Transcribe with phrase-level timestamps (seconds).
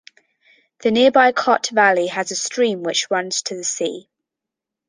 [0.81, 4.09] The nearby Cot Valley has a stream which runs to the sea.